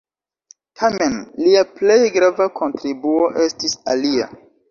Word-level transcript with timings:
Tamen, 0.79 1.17
lia 1.47 1.61
plej 1.75 1.99
grava 2.17 2.49
kontribuo 2.61 3.31
estis 3.47 3.79
alia. 3.97 4.29